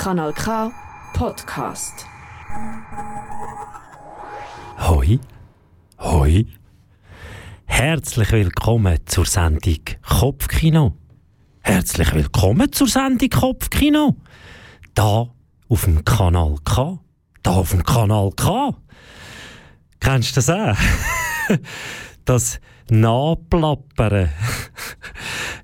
[0.00, 0.72] Kanal K
[1.12, 2.06] Podcast.
[4.78, 5.20] Hoi,
[5.98, 6.46] hoi.
[7.66, 10.96] Herzlich willkommen zur Sendung Kopfkino.
[11.60, 14.16] Herzlich willkommen zur Sendung Kopfkino.
[14.94, 15.26] Da
[15.68, 16.98] auf dem Kanal K.
[17.42, 18.74] Da auf dem Kanal K.
[20.00, 20.78] Kennst du das auch?
[22.24, 22.58] das
[22.88, 24.30] Nachplappern.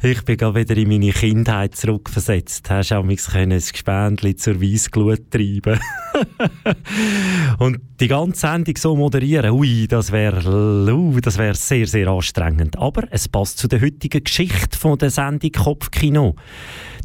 [0.06, 2.70] Ich bin gerade wieder in meine Kindheit zurückversetzt.
[2.70, 5.80] Hast du mich ein Gespendli zur Weissglut treiben
[7.58, 12.78] Und die ganze Sendung so moderieren, ui, das wäre uh, das wär sehr, sehr anstrengend.
[12.78, 16.36] Aber es passt zu der heutigen Geschichte von der Sendung Kopfkino.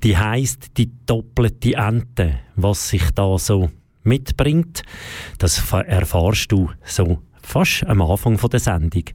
[0.03, 2.39] Die heißt die doppelte Ente.
[2.55, 3.71] Was sich da so
[4.03, 4.83] mitbringt,
[5.39, 9.05] das erfahrst du so fast am Anfang der Sendung.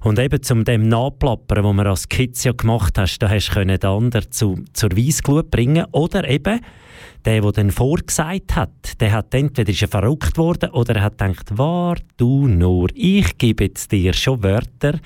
[0.00, 3.64] Und eben zum dem Nachplappern, wo man als Kids ja gemacht hast, da hast du
[3.64, 6.60] den anderen zu, zur Weissglut bringen oder eben
[7.24, 11.18] der, der dann vorgesagt hat, der hat entweder ist er verrückt worden oder er hat
[11.18, 14.98] gedacht, wart du nur, ich gebe jetzt dir schon Wörter,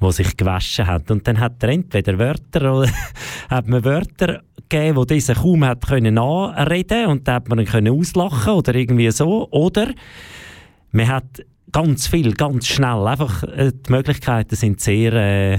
[0.00, 1.10] wo sich gewaschen hat.
[1.10, 2.90] Und dann hat er entweder Wörter oder
[3.48, 7.88] hat man Wörter gegeben, wo dieser kaum hat können anreden und da hat man ihn
[7.88, 9.48] auslachen oder irgendwie so.
[9.50, 9.92] Oder
[10.90, 11.42] man hat
[11.72, 13.06] ganz viel, ganz schnell.
[13.06, 15.58] Einfach, äh, die Möglichkeiten sind sehr, äh,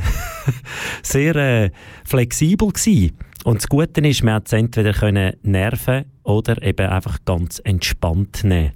[1.03, 1.71] sehr äh,
[2.05, 3.17] flexibel gewesen.
[3.43, 8.71] Und das Gute ist, man hat entweder können nerven oder eben einfach ganz entspannt nehmen.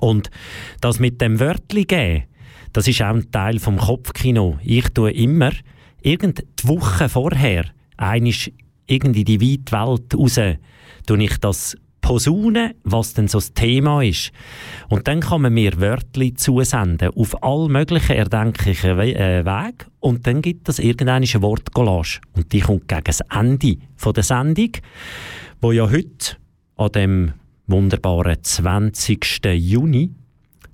[0.00, 0.30] Und
[0.80, 2.24] das mit dem Wörtli geben,
[2.72, 4.58] das ist auch ein Teil vom Kopfkino.
[4.62, 5.50] Ich tue immer,
[6.02, 7.64] irgend die Woche vorher,
[7.96, 8.52] einisch
[8.86, 10.38] irgendwie die weite Welt raus,
[11.06, 14.30] tue ich das posaunen, was denn so das Thema ist.
[14.88, 20.24] Und dann kann man mir Wörter zusenden auf all möglichen erdenklichen We äh, Wege und
[20.24, 24.70] dann gibt es irgendeine Wortcollage und die kommt gegen das Ende von der Sendung,
[25.60, 26.36] wo ja heute
[26.76, 27.32] an dem
[27.66, 29.40] wunderbaren 20.
[29.54, 30.12] Juni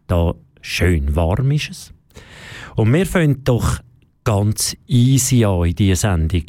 [0.08, 1.94] da schön warm ist es.
[2.76, 3.78] Und wir fangen doch
[4.22, 6.44] ganz easy an in diese Sendung.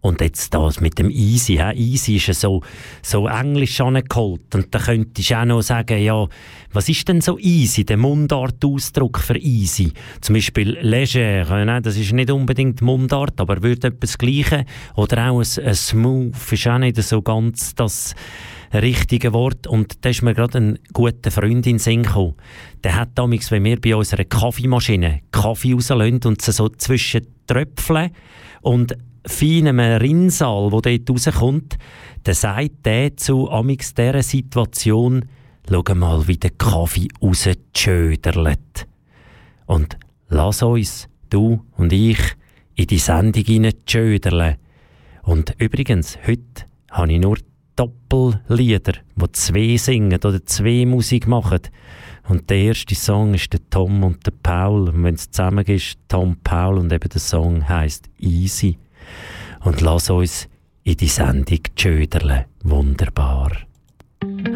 [0.00, 1.56] Und jetzt das mit dem Easy.
[1.56, 1.92] He?
[1.92, 2.62] Easy ist ja so,
[3.02, 4.54] so englisch angeholt.
[4.54, 6.26] Und da könntest du auch noch sagen, ja,
[6.72, 7.84] was ist denn so easy?
[7.84, 9.92] Der Mundartausdruck für easy.
[10.20, 11.82] Zum Beispiel leger, ne?
[11.82, 14.64] das ist nicht unbedingt Mundart, aber würde etwas Gleiche.
[14.94, 18.14] Oder auch ein, ein smooth ist auch nicht so ganz das
[18.72, 19.66] richtige Wort.
[19.66, 22.34] Und da ist mir gerade ein guter Freund in Sinn gekommen.
[22.84, 28.10] Der hat damals, wenn wir bei unserer Kaffeemaschine Kaffee rauslösen und sie so zwischen Tröpfeln
[28.62, 31.78] und feinem Rinnsal, der dort rauskommt,
[32.24, 35.26] dann sagt der zu amix dieser Situation,
[35.68, 38.86] schau mal, wie der Kaffee rausschöderlet.
[39.66, 39.98] Und
[40.28, 42.18] lass uns, du und ich,
[42.74, 44.56] in die Sendung hineinschöderlen.
[45.22, 47.38] Und übrigens, heute habe ich nur
[47.76, 51.60] Doppellieder, wo zwei singen oder zwei Musik machen.
[52.28, 54.88] Und der erste Song ist der Tom und der Paul.
[54.88, 58.78] Und wenn es zusammen ist, Tom, Paul und eben der Song heißt Easy
[59.64, 60.48] und lass uns
[60.82, 62.46] in die Sendung tschöderle.
[62.62, 63.50] Wunderbar.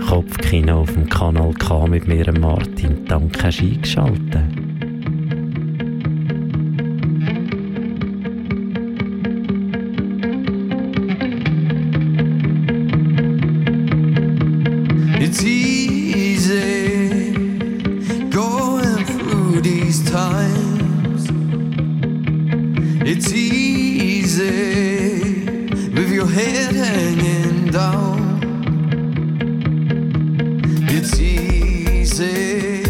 [0.08, 3.04] Kopfkino auf dem Kanal K mit mir, Martin.
[3.06, 4.73] Danke, hast eingeschaltet.
[27.04, 28.40] Hanging down.
[30.88, 32.83] It's easy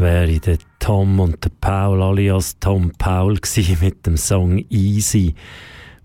[0.00, 3.38] Das wäre der Tom und der Paul alias Tom Paul
[3.82, 5.34] mit dem Song Easy,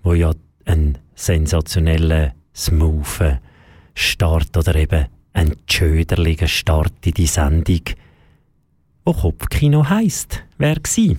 [0.04, 0.34] wo ja
[0.66, 3.40] ein sensationeller, smoother
[3.94, 7.80] Start oder eben ein schöderlicher Start in die Sendung,
[9.06, 11.18] wo Kopfkino heisst, wäre gsi.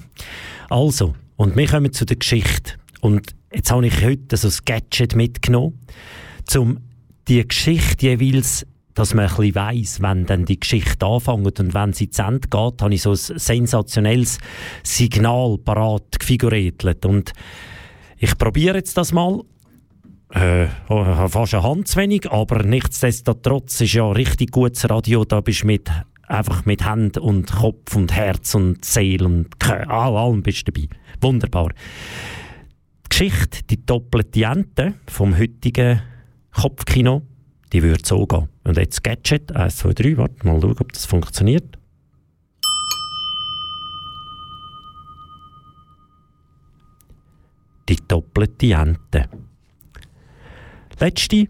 [0.69, 2.75] Also, und wir kommen zu der Geschichte.
[3.00, 5.81] Und jetzt habe ich heute so ein Gadget mitgenommen,
[6.55, 6.81] um
[7.26, 8.67] die Geschichte jeweils
[8.97, 12.49] dass man ein bisschen weiss, wenn dann die Geschichte anfängt und wenn sie zu Ende
[12.49, 14.39] geht, habe ich so ein sensationelles
[14.83, 17.05] Signal parat gefiguriert.
[17.05, 17.33] Und
[18.17, 19.43] ich probiere jetzt das mal.
[20.31, 25.43] Äh, oh, fast eine Hand zu wenig, aber nichtsdestotrotz ist ja richtig gutes Radio, da
[25.43, 25.91] bist du mit,
[26.27, 30.89] einfach mit Hand und Kopf und Herz und Seele und all, allem bist du dabei.
[31.21, 31.69] Wunderbar.
[31.69, 36.01] Die Geschichte, die doppelte Ente vom heutigen
[36.51, 37.23] Kopfkino,
[37.76, 38.49] die würde so gehen.
[38.64, 41.76] Und jetzt Gadget, 1, 2, 3, warte mal schauen, ob das funktioniert.
[47.87, 49.28] Die doppelte Ente.
[50.99, 51.49] Letzte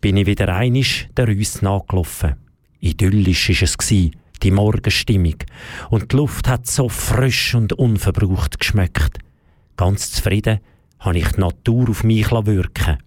[0.00, 2.34] bin ich wieder einisch der Rüss nachgelaufen.
[2.80, 4.10] Idyllisch war es, gsi,
[4.42, 5.36] die Morgenstimmung.
[5.90, 9.20] Und die Luft hat so frisch und unverbraucht geschmeckt.
[9.76, 10.58] Ganz zufrieden
[10.98, 12.98] habe ich die Natur auf mich wirken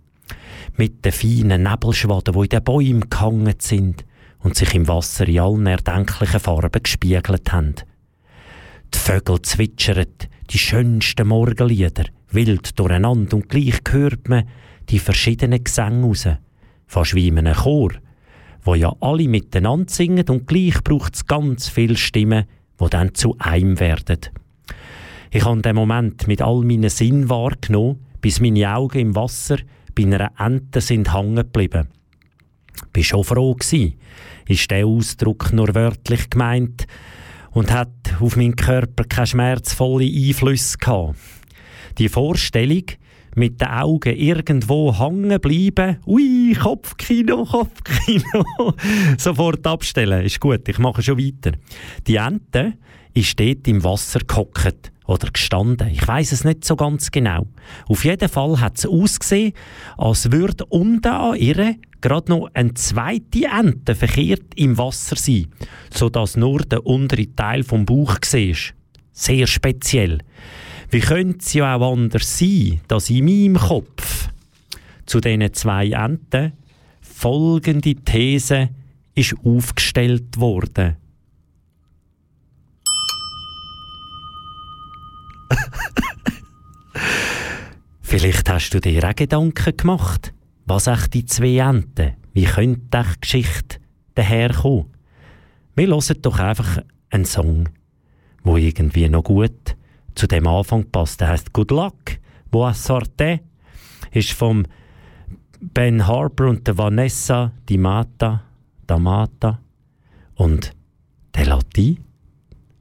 [0.81, 4.03] mit den feinen Nebelschwaden, die in den Bäumen gehangen sind
[4.39, 7.75] und sich im Wasser in allen erdenklichen Farben gespiegelt haben.
[8.91, 10.07] Die Vögel zwitschern
[10.49, 14.47] die schönsten Morgenlieder, wild durcheinander und gleich hört man
[14.89, 16.27] die verschiedenen Gesänge raus.
[16.87, 17.91] Fast wie in einem Chor,
[18.63, 22.45] wo ja alle miteinander singen und gleich braucht es ganz viele Stimmen,
[22.79, 24.17] die dann zu einem werden.
[25.29, 29.57] Ich habe den Moment mit all meinen Sinnen wahrgenommen, bis meine Augen im Wasser
[29.95, 31.87] bei einer Ente sind hängen geblieben.
[32.93, 33.97] Bin schon froh gsi,
[34.47, 36.87] ist der Ausdruck nur wörtlich gemeint
[37.51, 41.15] und hat auf meinen Körper keine schmerzvolle Einflüsse gehabt.
[41.97, 42.83] Die Vorstellung,
[43.35, 48.73] mit den Augen irgendwo hängen bleiben, ui, Kopfkino, Kopfkino,
[49.17, 51.57] sofort abstellen, ist gut, ich mache schon weiter.
[52.07, 52.73] Die Ente
[53.13, 55.89] ist dort im Wasser gehockt oder gestanden.
[55.89, 57.47] Ich weiß es nicht so ganz genau.
[57.87, 59.53] Auf jeden Fall hat es ausgesehen,
[59.97, 65.47] als würde unten an ihr gerade noch eine zweite Ente verkehrt im Wasser sein,
[65.93, 68.55] sodass nur der untere Teil vom Bauch war.
[69.11, 70.19] Sehr speziell.
[70.89, 74.29] Wie könnte es ja auch anders sein, dass in meinem Kopf
[75.05, 76.53] zu diesen zwei Enten
[77.01, 78.69] folgende These
[79.13, 80.97] ist aufgestellt worden.
[88.11, 90.33] Vielleicht hast du dir auch Gedanken gemacht,
[90.65, 93.77] was echt die zwei Enten, wie könnte echt die Geschichte
[94.15, 94.87] daherkommen?
[95.75, 97.69] Wir hören doch einfach einen Song,
[98.43, 99.77] wo irgendwie noch gut
[100.13, 101.21] zu dem Anfang passt.
[101.21, 102.19] Der heißt Good Luck,
[102.51, 103.39] Boa Sorte,
[104.11, 104.65] ist vom
[105.61, 108.43] Ben Harper und der Vanessa Di Mata,
[108.87, 109.61] Damata
[110.35, 110.73] und
[111.33, 111.97] der Latin.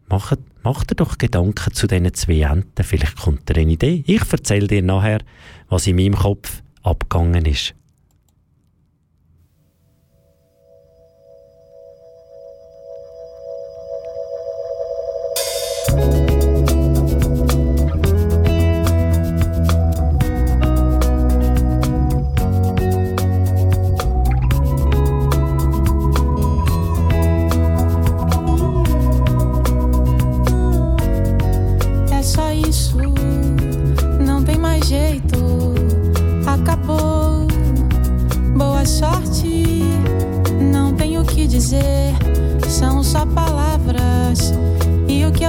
[0.08, 4.04] Macht, macht dir doch Gedanken zu diesen zwei Enten, vielleicht kommt dir eine Idee.
[4.06, 5.20] Ich erzähle dir nachher,
[5.68, 7.74] was in meinem Kopf abgegangen ist.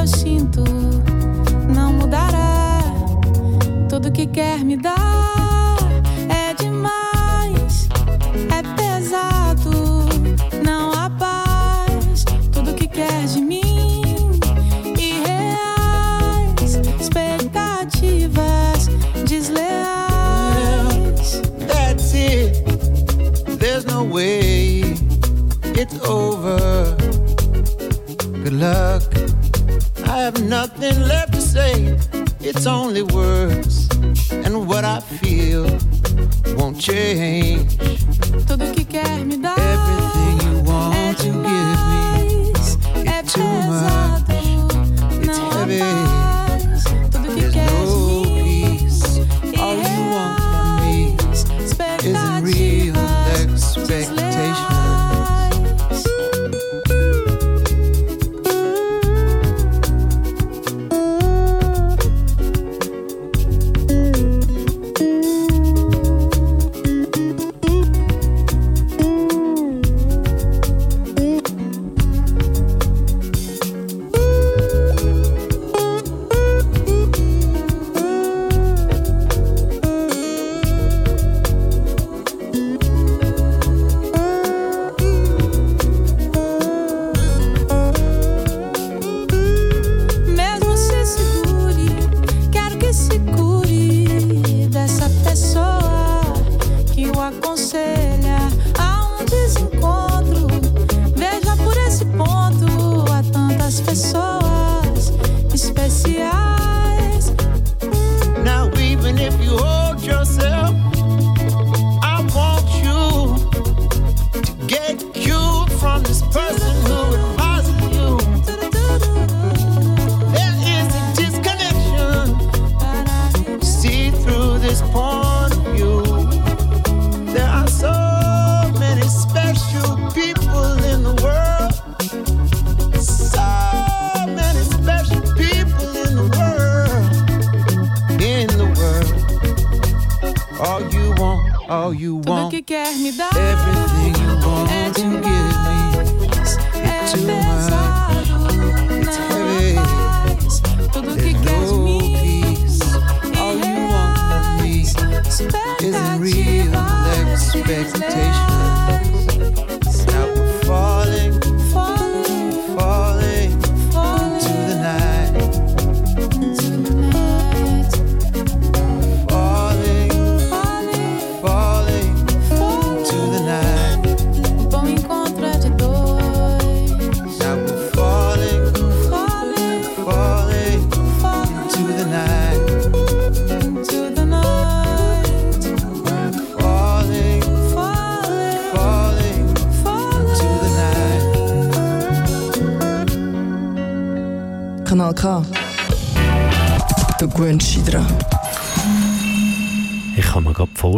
[0.01, 0.63] Eu sinto
[1.73, 2.79] não mudará.
[3.87, 5.20] Tudo que quer me dar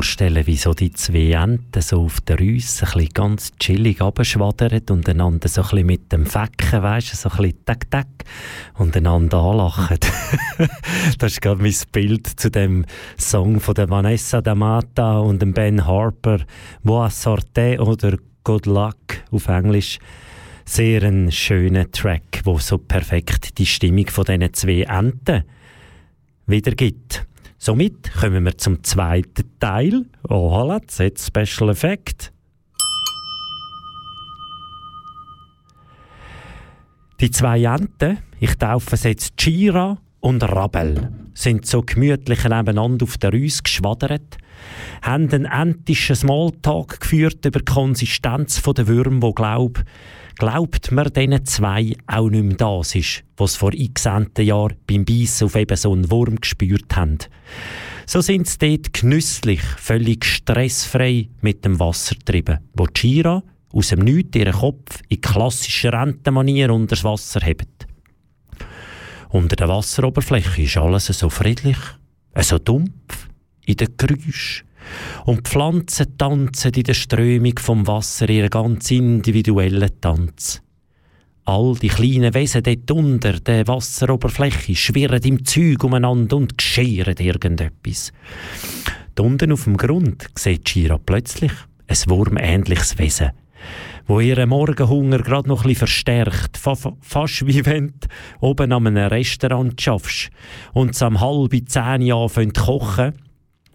[0.04, 5.48] vorstellen, wie so die zwei Enten so auf der bisschen ganz chillig abschwadern und einander
[5.48, 8.10] so ein mit dem Fecken, weißt du, so ein tack tack
[8.78, 9.98] und einander anlachen.
[11.20, 12.84] das ist gerade mein Bild zu dem
[13.18, 16.40] Song von der Vanessa D'Amata und dem Ben Harper,
[16.84, 20.00] Boa Sorte oder Good Luck auf Englisch.
[20.66, 25.46] Sehr ein schöner Track, wo so perfekt die Stimmung von diesen zwei Enten
[26.46, 27.26] wiedergibt.
[27.66, 30.04] Somit kommen wir zum zweiten Teil.
[30.28, 32.34] Oh, voilà, jetzt Special Effect.
[37.22, 43.18] Die zwei Enten, ich taufe sie jetzt Chira und Rabel, sind so gemütlich nebeneinander auf
[43.18, 44.38] der Rüse geschwadert,
[45.02, 49.84] haben einen entischen Smalltalk geführt über die Konsistenz der Würmer, wo glaub,
[50.38, 55.46] glaubt man diesen zwei auch nicht mehr das ist, was vor x Jahren beim Beißen
[55.46, 57.18] auf eben so einen Wurm gespürt haben.
[58.06, 64.00] So sind sie dort genüsslich, völlig stressfrei mit dem Wasser getrieben, wo Chira aus dem
[64.00, 67.83] Nichts ihren Kopf in klassischer Rentenmanier unter das Wasser hebt.
[69.34, 71.78] Unter der Wasseroberfläche ist alles so friedlich,
[72.40, 73.30] so dumpf,
[73.66, 74.68] in den Geräuschen.
[75.26, 80.62] Und die Pflanzen tanzen in der Strömung vom Wasser ihren ganz individuellen Tanz.
[81.46, 88.14] All die kleinen Wesen dort unter der Wasseroberfläche schwirren im Zeug umeinander und gescheren irgendetwas.
[89.16, 91.54] Da unten auf dem Grund sieht Shira plötzlich
[91.88, 93.32] ein wurmähnliches Wesen
[94.06, 96.58] wo ihren Morgenhunger gerade noch ein verstärkt.
[96.58, 98.08] fast wie wenn du
[98.42, 100.30] oben an einem Restaurant schaffst
[100.74, 103.14] und es am halb zehn anfängt kochen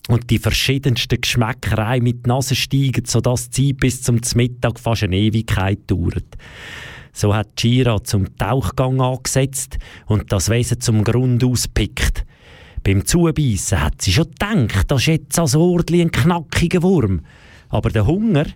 [0.08, 5.02] und die verschiedensten Geschmäckereien mit die Nase steigen, sodass die Zeit bis zum Mittag fast
[5.02, 6.37] eine Ewigkeit dauert.
[7.12, 12.25] So hat Gira zum Tauchgang angesetzt und das Wesen zum Grund auspickt.
[12.85, 17.23] Beim Zubeissen hat sie schon gedacht, das ist jetzt als Ordli ein knackiger Wurm.
[17.68, 18.47] Aber der Hunger,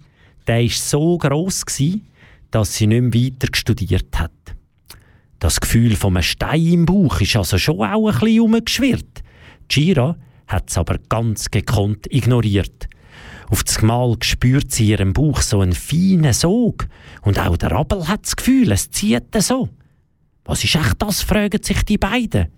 [0.46, 2.06] der war so gross, gewesen,
[2.50, 4.32] dass sie nicht mehr weiter studiert hat.
[5.38, 9.22] Das Gefühl von einem Stein im Bauch ist also schon auch ein bisschen umgeschwirrt.
[9.68, 12.88] Gira hat es aber ganz gekonnt ignoriert.
[13.48, 16.86] Auf das Mal spürt sie ihrem Bauch so einen feinen Sog.
[17.22, 19.68] Und auch der Rabel hat das Gefühl, es zieht so.
[20.44, 22.48] Was ist echt das, fragen sich die beiden.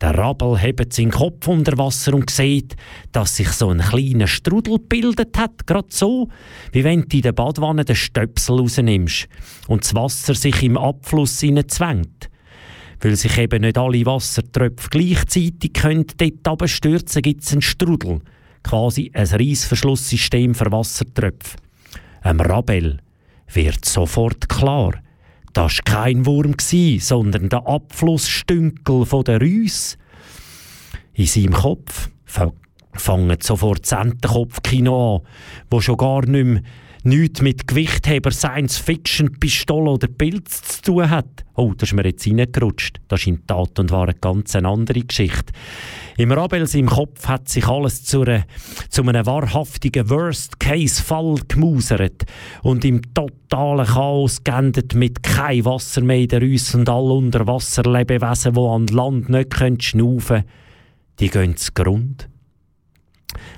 [0.00, 2.76] Der Rabel hebt seinen Kopf unter Wasser und sieht,
[3.12, 6.28] dass sich so ein kleiner Strudel gebildet hat, gerade so,
[6.72, 9.26] wie wenn du in der Badwanne den Stöpsel rausnimmst
[9.68, 12.28] und das Wasser sich im Abfluss zwängt.
[13.00, 18.20] Weil sich eben nicht alle Wassertröpfe gleichzeitig können dort abstürzen, gibt es einen Strudel,
[18.62, 21.56] quasi ein Reissverschlusssystem für Wassertröpfe.
[22.20, 22.98] Ein Rabel
[23.52, 24.92] wird sofort klar,
[25.56, 29.96] das war kein Wurm, sondern der Abflussstünkel der Rüss.
[31.14, 35.22] In seinem Kopf fangen sofort das Entenkopfkino an,
[35.70, 36.62] wo schon gar nicht mehr
[37.04, 41.46] nichts mit Gewichtheber, Science-Fiction-Pistole oder Pilz zu tun hat.
[41.54, 43.00] Oh, das ist mir jetzt reingerutscht.
[43.08, 45.54] Das ist in Tat und war eine ganz andere Geschichte.
[46.18, 48.44] Im Rabels im Kopf hat sich alles zu, einer,
[48.88, 52.24] zu einem wahrhaftigen Worst-Case-Fall gemausert
[52.62, 58.54] und im totalen Chaos geendet mit kein Wasser mehr in der Rüsse und all Unterwasserlebewesen,
[58.54, 60.44] die an Land nicht schnaufen können,
[61.20, 62.28] die gehen zu Grund.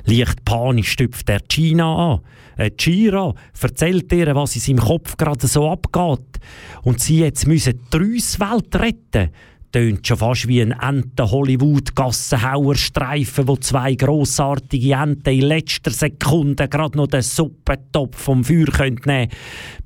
[0.05, 2.21] Leicht panisch stüpft der China an.
[2.57, 6.41] Äh, Chira erzählt ihr, was in seinem Kopf gerade so abgeht.
[6.83, 9.31] Und sie jetzt müssen die Reuswelt retten.
[9.71, 17.09] Tönt schon fast wie ein Enten-Hollywood-Gassenhauer-Streifen, wo zwei grossartige Enten in letzter Sekunde gerade noch
[17.09, 19.29] den Suppentopf vom Feuer nehmen können,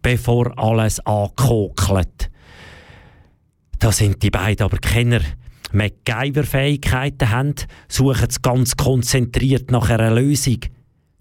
[0.00, 2.30] bevor alles ankokelt.
[3.80, 5.22] Da sind die beiden aber Kenner
[5.72, 7.56] MacGyver-Fähigkeiten haben,
[7.88, 10.60] suchen sie ganz konzentriert nach einer Lösung.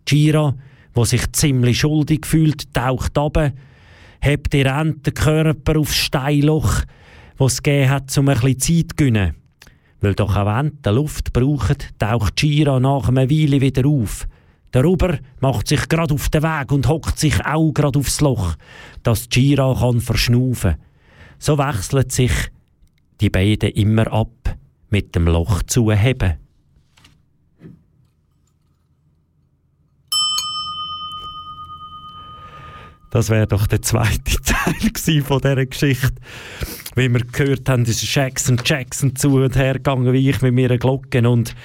[0.05, 0.55] Gira,
[0.93, 3.53] wo sich ziemlich schuldig fühlt, taucht ab,
[4.19, 6.83] hebt ihr Entenkörper aufs Steinloch,
[7.41, 9.35] was es gegeben hat, um ein bisschen Zeit zu gewinnen.
[9.99, 14.27] Weil doch auch Enten Luft brauchen, taucht Gira nach einer Weile wieder auf.
[14.73, 18.55] Der Ruber macht sich gerade auf den Weg und hockt sich auch gerade aufs Loch,
[19.01, 20.75] dass Gira kann verschnaufen.
[21.39, 22.31] So wechselt sich
[23.19, 24.55] die beiden immer ab
[24.91, 26.35] mit dem Loch zu heben.
[33.09, 36.13] Das wäre doch der zweite Teil von dieser Geschichte.
[36.95, 40.77] Wie wir gehört haben, ist Jackson Jackson zu und her gegangen, wie ich mit meiner
[40.77, 41.27] Glocke.
[41.27, 41.55] Und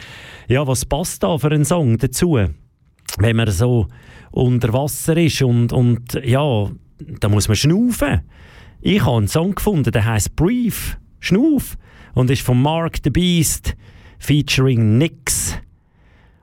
[0.49, 2.39] ja, was passt da für einen Song dazu?
[3.19, 3.89] Wenn man so
[4.31, 6.71] unter Wasser ist und, und ja,
[7.21, 8.21] da muss man schnaufen.
[8.81, 10.99] Ich habe einen Song gefunden, der heißt Brief.
[11.19, 11.77] Schnuff
[12.15, 13.77] und ist von Mark the Beast
[14.19, 15.59] featuring Nix.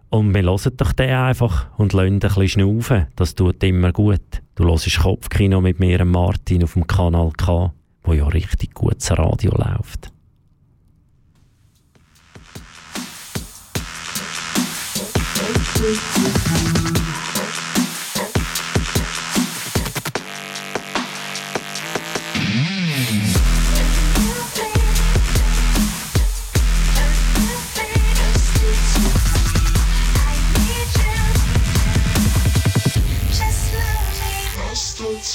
[0.10, 3.08] Und wir hören doch den einfach und lassen ein bisschen schnaufen.
[3.16, 4.42] Das tut immer gut.
[4.56, 9.52] Du hörst Kopfkino mit mir Martin auf dem Kanal K, wo ja richtig gutes Radio
[9.52, 10.14] läuft.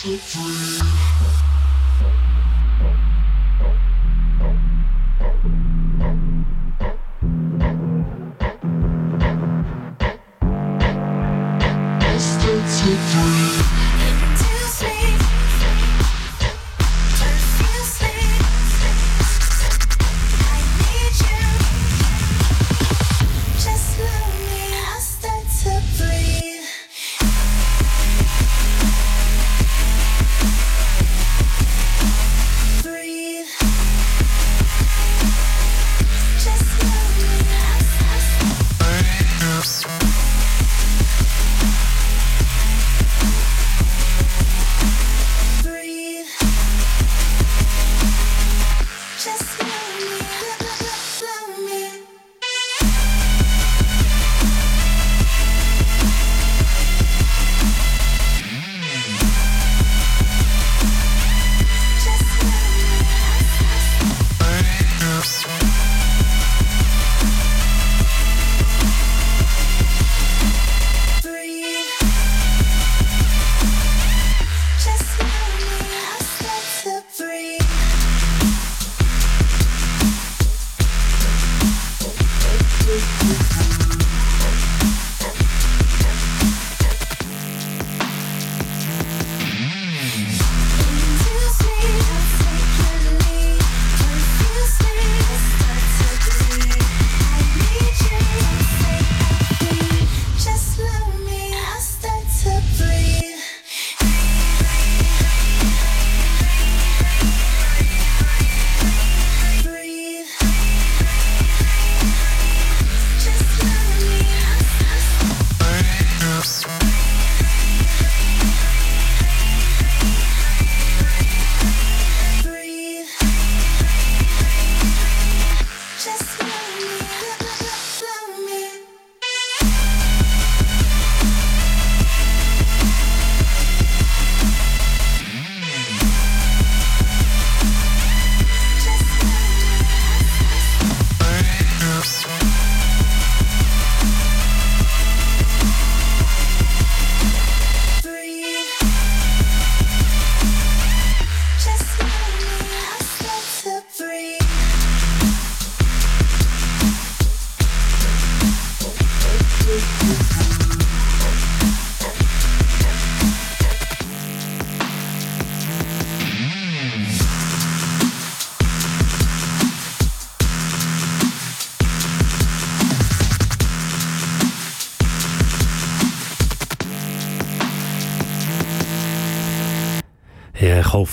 [0.00, 1.07] for free.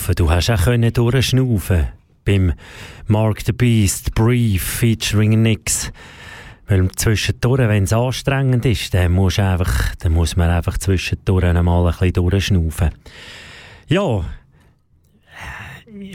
[0.05, 1.87] Hoffe, du hast auch durchschnaufen
[2.25, 2.53] beim
[3.07, 5.91] Mark the Beast Brief featuring Nix.
[6.67, 11.87] Weil zwischendurch, wenn es anstrengend ist, dann muss, einfach, dann muss man einfach zwischendurch einmal
[11.87, 12.91] ein bisschen durchschnaufen.
[13.87, 14.23] Ja,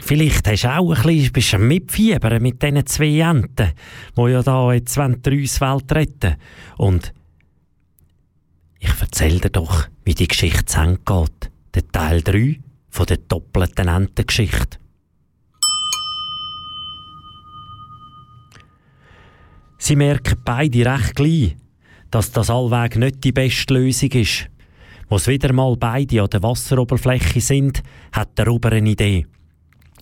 [0.01, 3.73] vielleicht hast du auch ein bisschen, mitfiebern mit diesen zwei Enten,
[4.15, 5.01] die ja da jetzt die
[5.61, 6.37] Welt retten
[6.77, 7.13] Und
[8.79, 11.51] ich erzähle dir doch, wie die Geschichte zu Ende geht.
[11.73, 12.59] Der Teil 3
[12.91, 14.77] von der doppelten Entengeschichte.
[19.77, 21.55] Sie merken beide recht gleich,
[22.11, 24.47] dass das allweg nicht die beste Lösung ist.
[25.09, 29.25] Wo es wieder mal beide an der Wasseroberfläche sind, hat der Ober eine Idee.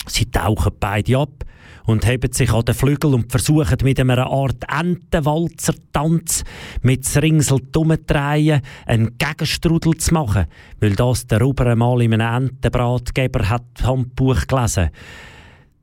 [0.06, 1.46] Sie tauchen beide ab
[1.90, 6.44] und heben sich an den Flügel und versuchen mit einer Art Entenwalzer-Tanz
[6.84, 10.46] mit Ringsel umzudrehen, einen Gegenstrudel zu machen,
[10.80, 14.92] weil das der Ober einmal in einem Entenbratgeber hat Handbuch gelesen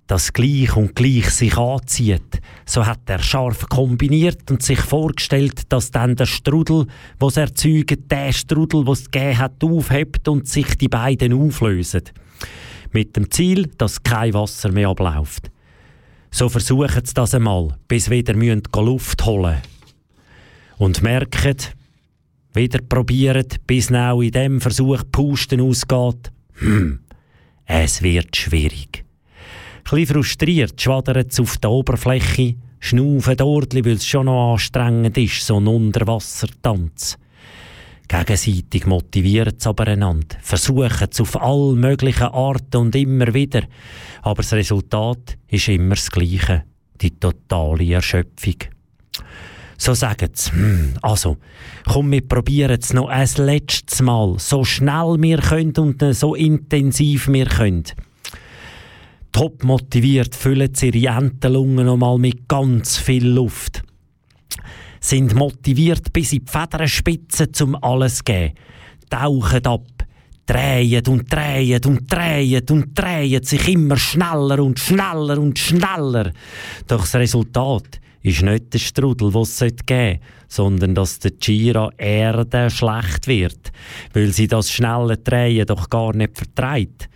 [0.06, 2.40] das gleich und gleich sich anzieht.
[2.64, 6.86] So hat er scharf kombiniert und sich vorgestellt, dass dann der Strudel,
[7.18, 12.02] was erzeugt, der Strudel, was gegeben hat, aufhebt und sich die beiden auflösen.
[12.92, 15.50] Mit dem Ziel, dass kein Wasser mehr abläuft.
[16.36, 19.56] So versuchen sie das einmal, bis wieder müssen Luft holen
[20.76, 21.56] Und merken,
[22.52, 26.30] wieder probieren, bis auch in dem Versuch Pusten ausgeht.
[26.58, 26.98] Hm,
[27.64, 29.06] es wird schwierig.
[29.90, 35.40] Ein frustriert schwadert es auf der Oberfläche, schnaufen dort, weil es schon noch anstrengend ist,
[35.40, 37.16] so ein Unterwassertanz.
[38.08, 43.62] Gegenseitig motivieren sie aber einander, versuchen es auf all möglichen Arten und immer wieder.
[44.22, 46.64] Aber das Resultat ist immer das Gleiche,
[47.00, 48.56] die totale Erschöpfung.
[49.78, 51.36] So sagen sie, hm, also,
[51.84, 57.28] komm, wir probieren es noch ein letztes Mal, so schnell wir können und so intensiv
[57.28, 57.84] wir können.
[59.32, 63.82] Top motiviert füllen sie ihre Entenlungen nochmal mit ganz viel Luft.
[65.00, 68.54] Sind motiviert bis in die Federspitze zum alles geben.
[69.10, 69.86] Tauchen ab,
[70.46, 76.32] drehen und drehen und drehen und drehen sich immer schneller und schneller und schneller.
[76.86, 81.90] Doch das Resultat ist nicht der Strudel, den es geben sollte, sondern dass der Gira
[81.96, 83.72] Erde schlecht wird,
[84.12, 87.08] weil sie das schnelle Drehen doch gar nicht vertreibt.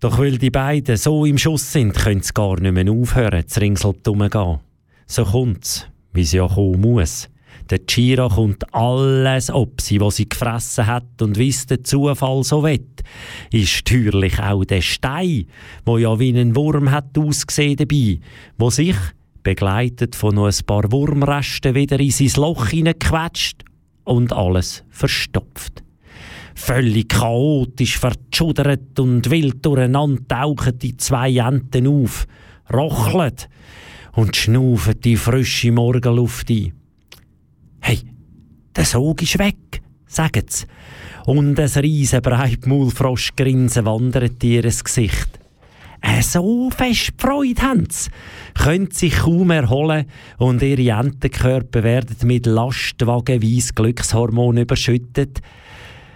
[0.00, 3.60] Doch weil die beiden so im Schuss sind, können sie gar nicht mehr aufhören, zu
[3.60, 4.58] ringselt gehen.
[5.06, 7.28] So kommt's, wie es ja kommen muss.
[7.70, 12.64] Der Chira kommt alles ob sie, was sie gefressen hat und wie der Zufall so
[12.64, 13.02] wett.
[13.52, 15.46] Ist natürlich auch der Stein,
[15.84, 18.18] wo ja wie ein Wurm hat ausgesehen dabei,
[18.58, 18.96] wo sich,
[19.44, 23.64] begleitet von noch ein paar Wurmresten, wieder in sein Loch hineinquetscht
[24.02, 25.84] und alles verstopft.
[26.56, 32.26] Völlig chaotisch verschudert und wild durcheinander tauchen die zwei Enten auf,
[32.72, 33.32] rocheln
[34.12, 36.72] und schnaufen die frische Morgenluft ein.
[37.80, 38.00] Hey,
[38.74, 40.66] der Sog ist weg, sagen sie.
[41.26, 45.40] Und ein riesen Breitmaulfroschgrinsen wandert ihr Gesicht.
[46.02, 48.10] Äh, so fest Freude haben sie,
[48.54, 50.06] können sich kaum erholen
[50.38, 55.40] und ihre Entenkörper werden mit lastwagenweise Glückshormon überschüttet.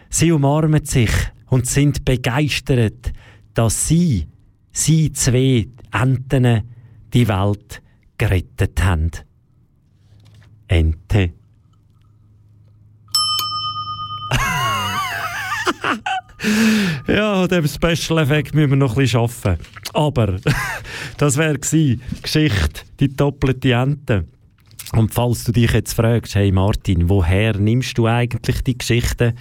[0.09, 1.11] Sie umarmen sich
[1.51, 3.13] und sind begeistert,
[3.53, 4.27] dass sie,
[4.73, 6.63] sie zwei Enten,
[7.13, 7.83] die Welt
[8.25, 9.11] gerettet haben.
[10.67, 11.33] Ente.
[17.07, 19.63] ja, an dem Special Effekt müssen wir noch ein bisschen arbeiten.
[19.93, 20.39] Aber
[21.19, 24.25] das wäre die Geschichte, die doppelte Ente.
[24.93, 29.35] Und falls du dich jetzt fragst, hey Martin, woher nimmst du eigentlich die Geschichten?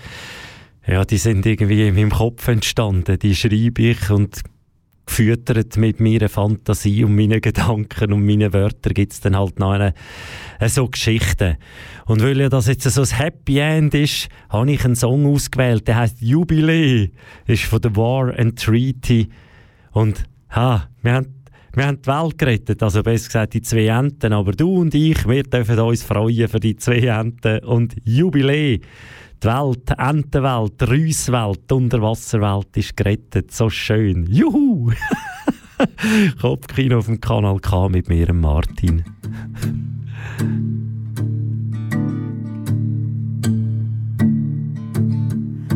[0.86, 3.18] Ja, die sind irgendwie in meinem Kopf entstanden.
[3.18, 4.42] Die schreibe ich und
[5.06, 9.72] gefüttert mit meiner Fantasie und meinen Gedanken und meinen Wörtern gibt es dann halt noch
[9.72, 9.94] eine,
[10.60, 11.58] eine so Geschichten.
[12.06, 15.88] Und weil ja das jetzt so ein Happy End ist, habe ich einen Song ausgewählt,
[15.88, 17.12] der heißt Jubilee,
[17.48, 19.30] ist von The War and Treaty
[19.92, 21.44] und ha, wir haben
[21.76, 25.28] wir haben die Welt gerettet, also besser gesagt die zwei Enten, aber du und ich,
[25.28, 28.80] wir dürfen uns freuen für die zwei Enten und Jubiläe.
[29.44, 33.52] Die Welt, Entenwelt, Reuswelt, Unterwasserwelt ist gerettet.
[33.52, 34.26] So schön.
[34.32, 34.90] Juhu!
[36.42, 39.04] Kopfkino auf dem Kanal K mit mir, Martin.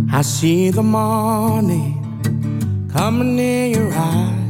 [0.09, 1.99] I see the morning
[2.89, 4.47] coming in your eyes.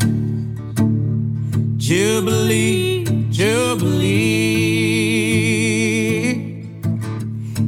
[1.79, 4.96] Jubilee, Jubilee.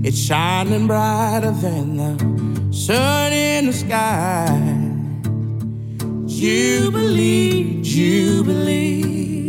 [0.09, 4.49] It's shining brighter than the sun in the sky.
[6.25, 9.48] Jubilee, Jubilee.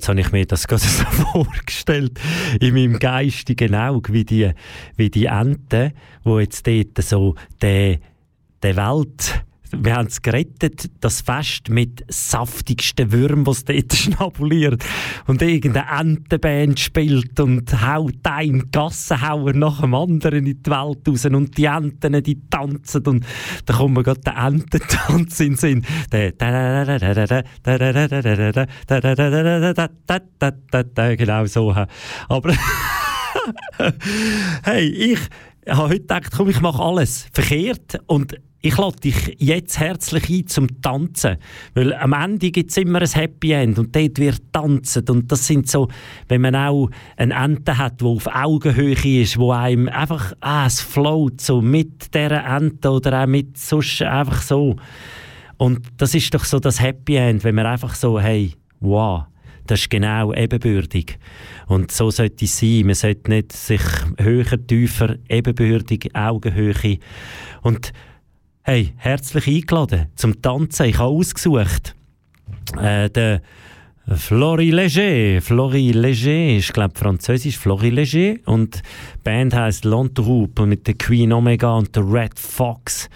[0.00, 2.18] Jetzt habe ich mir das gerade so vorgestellt,
[2.58, 4.50] in meinem geistigen Auge, wie die,
[4.96, 5.92] wie die Ente,
[6.24, 7.98] wo jetzt dort so der
[8.62, 14.84] Welt wir haben es gerettet, das Fest mit saftigsten Würmern, es dort schnabuliert.
[15.26, 21.24] Und irgendeine Entenband spielt und haut einen Gassenhauer nach dem anderen in die Welt raus.
[21.26, 23.06] Und die Enten, die tanzen.
[23.06, 23.24] Und
[23.66, 25.86] da kommt mir gerade der Ententanz in den Sinn.
[31.16, 31.74] Genau so.
[32.28, 32.54] Aber
[34.64, 35.20] hey, ich
[35.70, 40.46] habe heute gedacht, komm, ich mache alles verkehrt und ich lade dich jetzt herzlich ein
[40.46, 41.38] zum Tanzen.
[41.74, 45.08] Weil am Ende gibt es immer ein Happy End und dort wird tanzen.
[45.08, 45.88] Und das sind so,
[46.28, 50.80] wenn man auch eine Ente hat, die auf Augenhöhe ist, wo einem einfach, ah, es
[50.80, 54.76] float so mit dieser Ente oder auch mit sonst einfach so.
[55.56, 59.24] Und das ist doch so das Happy End, wenn man einfach so, hey, wow,
[59.70, 61.18] das ist genau ebenbürtig.
[61.66, 62.86] Und so sollte es sein.
[62.86, 63.82] Man sollte nicht sich
[64.18, 66.98] höher, tiefer, ebenbürtig, Augenhöhe.
[67.62, 67.92] Und
[68.62, 70.86] hey, herzlich eingeladen zum Tanzen.
[70.86, 71.94] Ich habe ausgesucht
[72.80, 73.40] äh, den
[74.16, 75.40] Flori Léger.
[75.40, 77.56] Flori Léger ist, glaube französisch.
[77.56, 78.38] Flori Léger.
[78.44, 78.80] Und die
[79.22, 83.08] Band heisst L'Entroupe mit der Queen Omega und der Red Fox.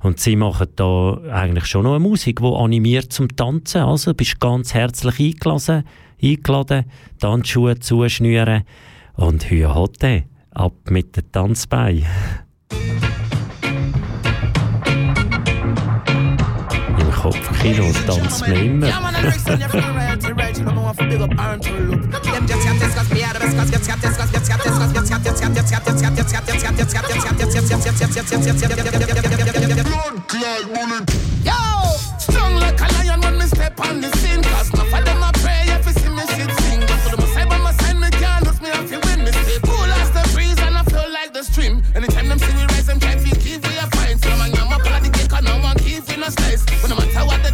[0.00, 3.82] Und sie machen da eigentlich schon noch eine Musik, die animiert zum Tanzen.
[3.82, 5.84] Also bist ganz herzlich eingeladen,
[6.20, 6.84] eingeladen
[7.20, 8.64] Tanzschuhe zuschnüren
[9.14, 12.06] und hüa hotte ab mit den Tanzbeinen.
[16.98, 18.88] Im Kopfkino tanzt man immer.
[20.60, 22.22] you know me want big up and turn up.
[22.22, 24.48] Them just got this, got me out of this, got this, got this, got this,
[24.48, 27.06] got this, got this, got this, got this, got this, got this, got this, got
[27.08, 31.08] this, got this, got this, got this, got this, got this, Blood clot bullet.
[31.42, 31.56] Yo,
[32.18, 34.42] strong like a lion when me step on the scene.
[34.42, 36.80] Cause now for them I pray if you see me shit sing.
[36.84, 39.32] For them I say by my side me can't lose me if you win me
[39.32, 39.58] stay.
[39.64, 41.82] Cool as the breeze and I flow like the stream.
[41.94, 44.18] Anytime them see me rise, them try to give me a fine.
[44.18, 46.64] So I'm a yammer, but I think I no one give in a slice.
[46.80, 47.49] But no matter what they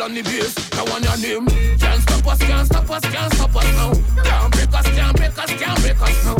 [0.00, 0.54] treble on the bass.
[0.72, 1.46] Now on your name.
[1.78, 3.92] Can't stop us, can't stop us, can't stop us now.
[4.22, 6.39] Can't break us, can't break us, can't break us now.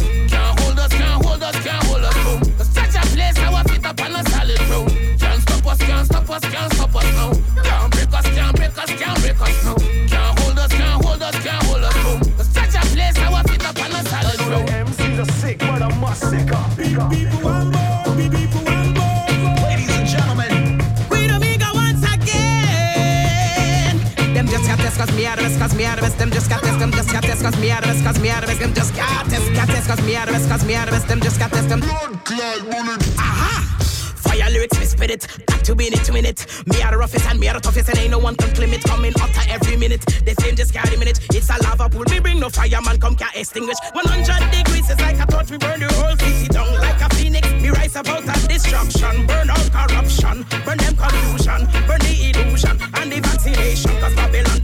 [25.60, 26.18] Cause me out of this, me out of.
[26.18, 28.30] Them just got this, them just got this cause me out of this, cause me
[28.30, 28.58] out of this.
[28.58, 30.94] Them just got this, got this cause me out of this, cause me out of
[30.94, 31.04] this.
[31.04, 31.82] Them just got this, them.
[31.82, 33.76] Aha!
[34.16, 35.26] Fire lyrics, we spit it.
[35.46, 36.46] Back to minute to minute.
[36.66, 38.72] Me are the roughest and me are the toughest, and ain't no one can claim
[38.72, 38.82] it.
[38.84, 40.00] Coming hotter every minute.
[40.24, 41.20] The flame just carry minute.
[41.34, 42.04] It's a lava pool.
[42.08, 43.76] Me bring no fireman, come can't extinguish.
[43.92, 45.50] 100 degrees is like a torch.
[45.50, 47.48] We burn the whole city down like a phoenix.
[47.60, 49.26] Me rise about a destruction.
[49.26, 50.46] Burn out corruption.
[50.64, 51.66] Burn them confusion.
[51.86, 53.92] Burn the illusion and the vaccination.
[54.00, 54.59] Cause Babylon,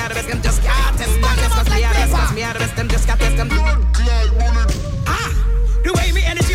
[0.00, 1.20] are the them just can't test.
[1.20, 3.36] Them cause me are cause me are them just can't test.
[5.06, 5.30] Ah,
[5.84, 6.49] the way me energy.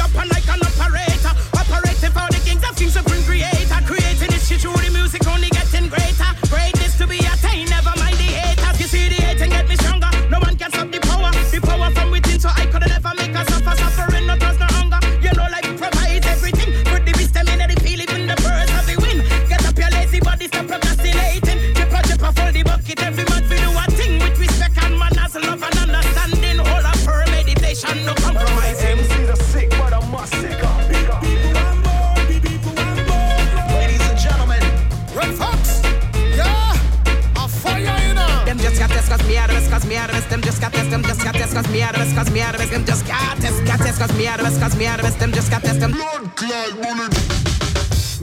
[42.75, 45.05] Them just got this, got this, cause me out of this, cause me out of
[45.05, 45.15] this.
[45.15, 45.93] Them just got this, them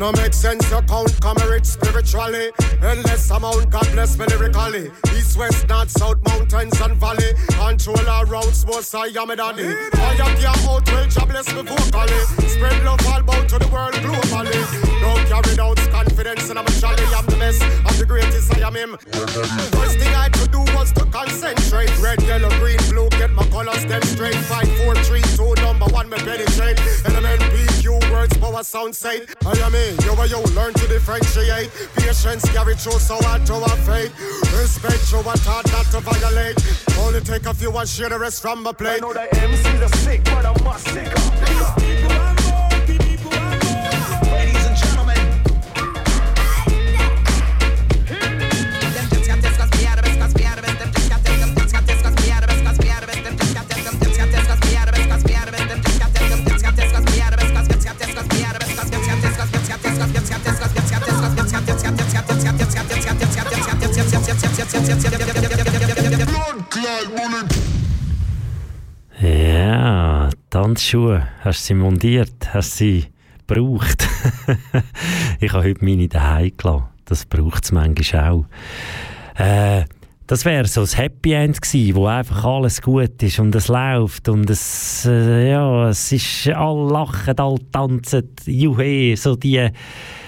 [0.03, 2.50] no make sense to count comrades spiritually.
[2.82, 4.90] Endless amount, God bless me lyrically.
[5.16, 7.30] East, west, north, south, mountains and valley.
[7.50, 9.62] Control our routes, most I am a daddy.
[9.62, 12.48] I am your out, well, God bless me vocally.
[12.48, 14.59] Spread love all about to the world globally.
[15.03, 17.05] No carry doubts, confidence and I'm a jolly.
[17.14, 18.96] I'm the best, I'm the greatest, I am him.
[19.70, 21.96] First thing I could do was to concentrate.
[22.00, 24.34] Red, yellow, green, blue, get my colors, them straight.
[24.50, 26.80] Five, four, three, two, number one, me penetrate.
[27.07, 29.30] Element, PQ, words, power, sound, sight.
[29.46, 30.05] I am it me.
[30.05, 31.70] Yo, yo, learn to differentiate.
[31.97, 34.12] Patience carry through, so I to a faith.
[34.59, 36.57] Respect you, I taught not to violate.
[36.99, 38.97] Only take a few and share the rest from my plate.
[38.97, 42.32] I know the MC's a sick, but I'm stick up.
[70.73, 71.29] Tanzschuhe.
[71.41, 72.55] Hast sie montiert?
[72.55, 73.05] Hast sie
[73.47, 74.09] gebraucht?
[75.41, 76.85] ich habe heute meine daheim gelassen.
[77.05, 78.47] Das braucht es manchmal auch.
[79.37, 79.85] Äh,
[80.27, 84.31] das wäre so das Happy End gewesen, wo einfach alles gut ist und es läuft
[84.31, 89.68] und es, äh, ja, es ist, alle lachen, alle tanzen, juhe, so die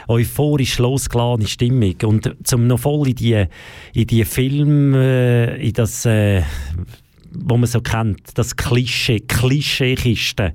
[0.09, 1.95] euphorisch losgeladene Stimmung.
[2.05, 3.47] Und zum noch voll in die,
[3.95, 6.43] in die Film, äh, in das, äh,
[7.37, 10.53] wo man so kennt, das Klischee, Klischeekiste.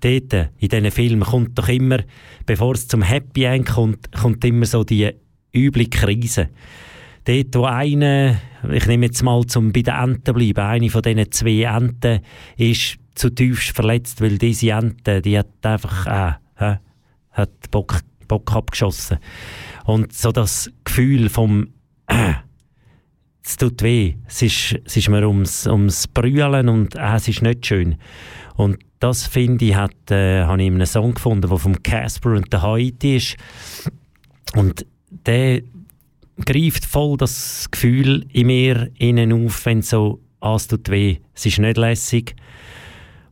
[0.00, 1.98] Dort, in diesen Filmen, kommt doch immer,
[2.44, 5.12] bevor es zum Happy End kommt, kommt immer so die
[5.54, 6.48] üble Krise.
[7.24, 8.36] Dort, wo einer,
[8.70, 12.20] ich nehme jetzt mal zum bei den Enten bleiben, eine von diesen zwei Enten
[12.56, 16.06] ist zu tiefst verletzt, weil diese Ente, die hat einfach,
[16.58, 16.76] äh,
[17.30, 19.18] hat Bock, Bock abgeschossen.
[19.84, 21.68] Und so das Gefühl vom,
[22.08, 22.34] äh,
[23.44, 27.42] es tut weh, es ist, es ist mir ums, ums Brüllen und äh, es ist
[27.42, 27.96] nicht schön.
[28.54, 32.52] Und das finde ich, äh, habe ich in einem Song gefunden, der vom Casper und
[32.52, 33.36] der Haiti ist.
[34.54, 35.62] Und der
[36.44, 41.46] greift voll das Gefühl in mir innen auf, wenn so, ah, es tut weh, es
[41.46, 42.36] ist nicht lässig.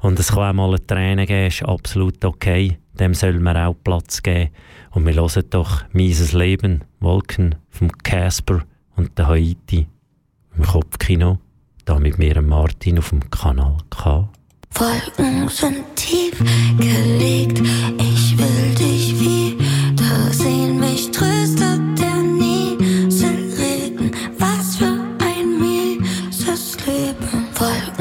[0.01, 2.79] Und es kann auch mal eine Träne geben, ist absolut okay.
[2.95, 4.51] Dem soll man auch Platz geben.
[4.91, 8.65] Und wir hören doch «Mieses Leben», Wolken vom Casper
[8.97, 9.87] und der Haiti
[10.61, 11.39] im Kopfkino.
[11.85, 14.29] Da mit mir Martin auf dem Kanal K.
[14.75, 16.39] Wolken sind tief
[16.79, 17.61] gelegt,
[17.99, 24.13] ich will dich wieder sehen, mich tröstet der Nieselregen.
[24.39, 27.49] Was für ein mieses Leben.
[27.59, 28.00] Wolken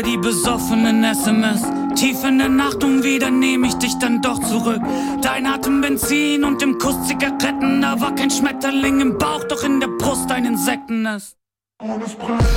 [0.00, 1.60] Wieder die besoffenen SMS.
[1.94, 4.80] Tief in der Nacht und wieder nehme ich dich dann doch zurück.
[5.20, 7.82] Dein Atem Benzin und im Kuss Zigaretten.
[7.82, 11.36] Da war kein Schmetterling im Bauch, doch in der Brust ein Insektennest.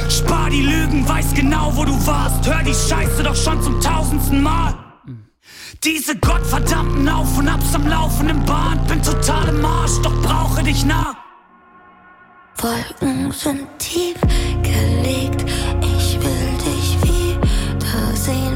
[0.09, 2.47] Spar die Lügen, weiß genau, wo du warst.
[2.47, 4.75] Hör die Scheiße doch schon zum tausendsten Mal.
[5.83, 8.79] Diese gottverdammten Auf und Abs am laufenden Bahn.
[8.87, 11.13] Bin total im Arsch, doch brauche dich nah.
[12.61, 14.15] Wolken sind tief
[14.61, 15.43] gelegt.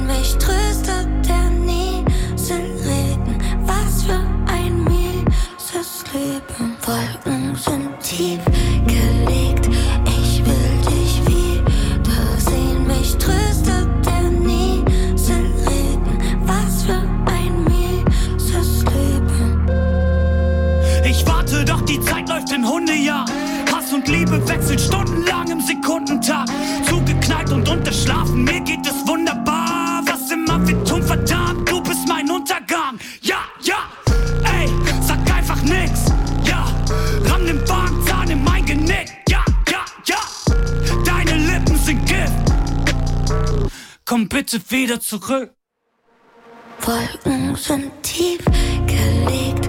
[0.07, 3.37] Mich tröstet der Nieselregen.
[3.65, 6.77] Was für ein mieses Leben.
[6.85, 8.39] Wolken sind tief
[8.85, 9.69] gelegt.
[10.05, 12.87] Ich will dich wieder sehen.
[12.87, 16.17] Mich tröstet der Nieselregen.
[16.45, 19.67] Was für ein mieses Leben.
[21.03, 23.25] Ich warte, doch die Zeit läuft in Hundejahr.
[23.73, 26.47] Hass und Liebe wechseln stundenlang im Sekundentag.
[26.87, 29.36] Zugeknallt und unterschlafen, mir geht es wunderbar.
[31.17, 32.99] Verdammt, du bist mein Untergang.
[33.21, 33.89] Ja, ja,
[34.43, 34.69] ey,
[35.01, 36.05] sag einfach nix.
[36.43, 36.65] Ja,
[37.25, 39.13] ramm den Bankzahn in mein Genick.
[39.29, 40.17] Ja, ja, ja,
[41.05, 42.33] deine Lippen sind Gift.
[44.05, 45.51] Komm bitte wieder zurück.
[46.81, 48.43] Wolken sind tief
[48.85, 49.66] gelegt.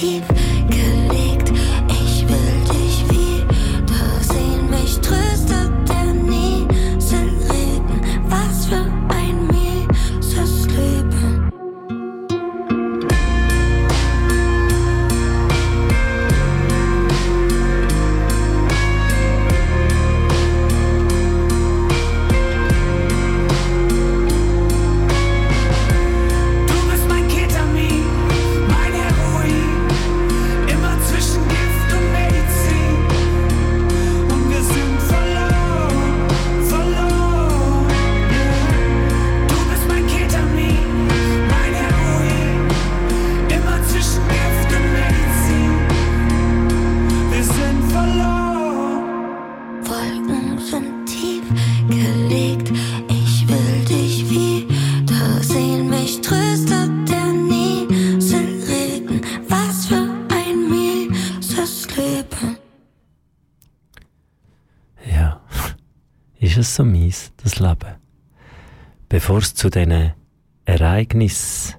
[0.00, 0.39] Sind
[69.30, 70.12] Bevor es zu diesen
[70.64, 71.76] Ereignissen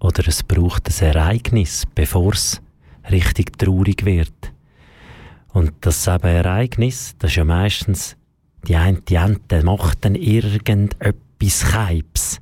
[0.00, 2.62] oder es braucht ein Ereignis, bevor es
[3.10, 4.32] richtig traurig wird.
[5.52, 8.16] Und das eben Ereignis, das ist ja meistens
[8.66, 12.40] die eine, die Ente macht dann irgendetwas Keibs,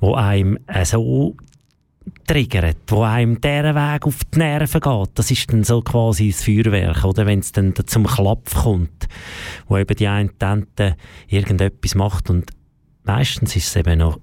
[0.00, 1.36] wo einem äh, so
[2.26, 5.10] triggert, wo einem dieser Weg auf die Nerven geht.
[5.12, 7.26] Das ist dann so quasi das Feuerwerk, oder?
[7.26, 9.08] Wenn es dann da zum Klapf kommt,
[9.68, 10.96] wo eben die eine Tante
[11.28, 12.50] irgendetwas macht und
[13.04, 14.18] meistens ist es eben noch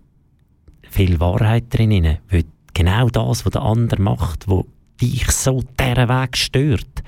[0.89, 4.65] viel Wahrheit drin, weil genau das, was der andere macht, wo
[4.99, 7.03] dich so dieser Weg stört,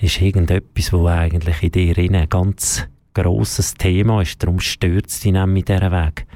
[0.00, 4.42] ist irgendetwas, wo eigentlich in dir rein ein ganz grosses Thema ist.
[4.42, 6.26] Darum stört es dich nämlich dieser Weg.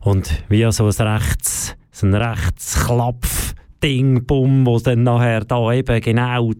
[0.00, 6.00] Und wie so ein rechts, so ein rechts Klapf-Ding, bumm, wo dann nachher da eben
[6.00, 6.52] genau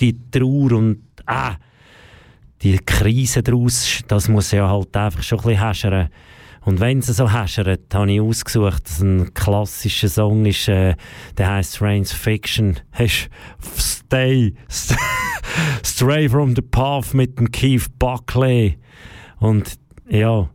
[0.00, 1.52] die Trauer und äh,
[2.62, 6.08] die Krise daraus, das muss ja halt einfach schon ein bisschen häschern.
[6.70, 10.94] Und wenn sie so häschert, habe ich ausgesucht, dass ein klassischer Song ist, äh,
[11.36, 12.78] der heißt Strange Fiction.
[12.92, 13.28] Hast
[13.76, 14.94] Stay, st
[15.84, 18.78] Stray from the Path mit dem Keith Buckley.
[19.40, 20.48] Und ja,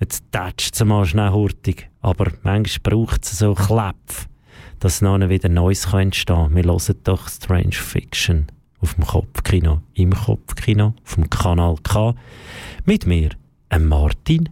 [0.00, 1.88] jetzt tätscht es mal schnell hurtig.
[2.02, 4.28] Aber manchmal braucht es so Klepf,
[4.80, 6.54] dass noch wieder Neues entstehen kann.
[6.56, 8.48] Wir hören doch Strange Fiction
[8.80, 12.14] auf dem Kopfkino, im Kopfkino, dem Kanal K.
[12.84, 13.30] Mit mir,
[13.70, 14.50] einem Martin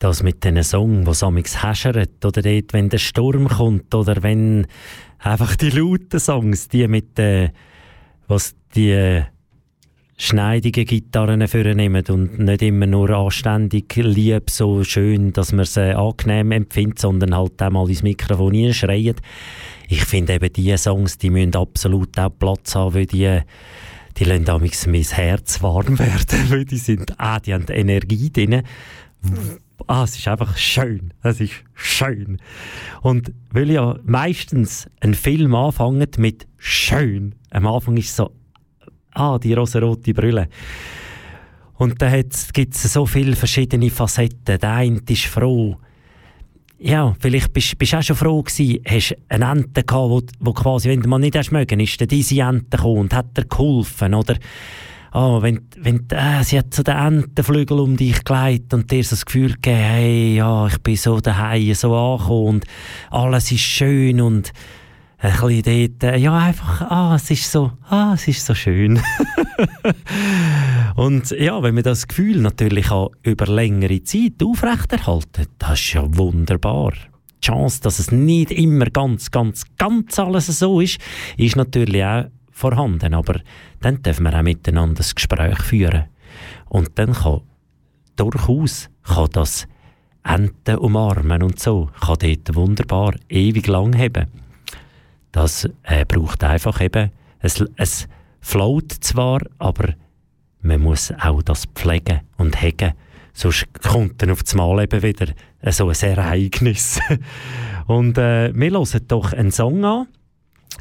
[0.00, 4.66] Das mit diesen Song, wo es häschert, oder dort, wenn der Sturm kommt, oder wenn
[5.18, 7.50] einfach die lauten Songs, die mit äh,
[8.26, 9.24] was die äh,
[10.16, 16.52] schneidigen Gitarren vornehmen und nicht immer nur anständig lieb, so schön, dass man sie angenehm
[16.52, 19.16] empfindet, sondern halt auch mal ins Mikrofon schreien.
[19.90, 23.40] Ich finde eben, diese Songs, die müssen absolut auch Platz haben, weil die
[24.16, 28.62] die lassen damals mein Herz warm werden, weil die sind, ah, die haben Energie drin
[29.86, 31.12] ah, es ist einfach schön.
[31.22, 32.38] Es ist schön.
[33.02, 37.34] Und weil ja meistens ein Film anfängt mit schön.
[37.50, 38.32] Am Anfang ist es so,
[39.12, 40.48] ah, die rosarote Brille.
[41.74, 42.10] Und da
[42.52, 44.58] gibt es so viele verschiedene Facetten.
[44.58, 45.76] Der eine ist froh.
[46.78, 50.88] Ja, vielleicht bist du auch schon froh gewesen, hast eine Ente gehabt, wo, wo quasi,
[50.88, 54.36] wenn man nicht hast mögen, ist diese Ente gekommen und hat dir geholfen, oder?
[55.12, 59.10] Oh, wenn, wenn, äh, sie hat so den Entenflügel um dich gelegt und dir so
[59.10, 62.64] das Gefühl gegeben, hey, ja, ich bin so daheim, so angekommen und
[63.10, 64.52] alles ist schön und
[65.22, 69.00] ein bisschen dort, äh, ja, einfach, ah, es ist so, ah, es ist so schön.
[70.96, 76.04] und ja, wenn man das Gefühl natürlich auch über längere Zeit aufrechterhalten, das ist ja
[76.16, 76.92] wunderbar.
[76.92, 80.98] Die Chance, dass es nicht immer ganz, ganz, ganz alles so ist,
[81.36, 82.24] ist natürlich auch
[82.60, 83.14] vorhanden.
[83.14, 83.40] Aber
[83.80, 86.04] dann dürfen wir auch miteinander das Gespräch führen.
[86.68, 87.40] Und dann kann
[88.16, 89.66] durchaus kann das
[90.22, 94.26] Enten umarmen und so, kann dort wunderbar ewig lang haben.
[95.32, 98.06] Das äh, braucht einfach eben, es, es
[98.40, 99.94] float zwar, aber
[100.60, 102.92] man muss auch das pflegen und hegen.
[103.32, 105.28] Sonst kommt dann auf das Mal eben wieder
[105.70, 107.00] so ein Ereignis.
[107.86, 110.08] und äh, wir hören doch einen Song an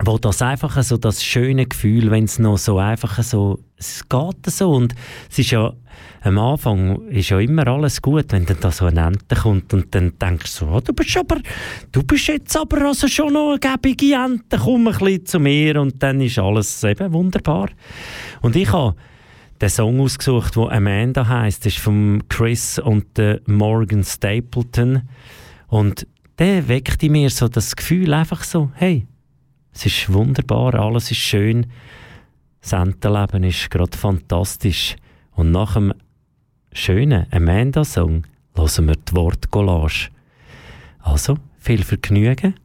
[0.03, 4.45] wo das einfach so das schöne Gefühl, wenn es noch so einfach so, es geht
[4.45, 4.71] so.
[4.71, 4.95] Und
[5.29, 5.73] es ist ja,
[6.21, 9.93] am Anfang ist ja immer alles gut, wenn dann da so ein Ente kommt und
[9.93, 11.37] dann denkst du so, oh, du bist aber,
[11.91, 15.81] du bist jetzt aber also schon noch eine gebige Ente, komm ein bisschen zu mir.
[15.81, 17.69] Und dann ist alles eben wunderbar.
[18.41, 18.95] Und ich habe
[19.61, 23.05] den Song ausgesucht, wo Amanda heißt, ist von Chris und
[23.47, 25.09] Morgan Stapleton.
[25.67, 29.05] Und der weckt in mir so das Gefühl einfach so, hey,
[29.73, 31.67] es ist wunderbar, alles ist schön.
[32.61, 34.95] Das Entenleben ist gerade fantastisch.
[35.31, 35.93] Und nach dem
[36.73, 40.09] schönen Amanda-Song hören wir die Wortcollage.
[40.99, 42.55] Also, viel Vergnügen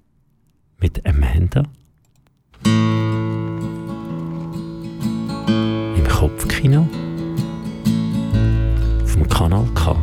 [0.79, 1.63] mit Amanda.
[5.97, 6.89] Im Kopfkino.
[9.05, 9.97] Vom Kanal K.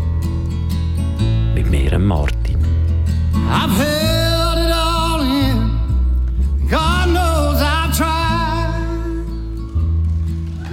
[1.55, 2.59] Mit mir, Martin.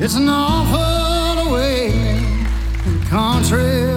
[0.00, 1.90] It's an awful way
[2.86, 3.87] in country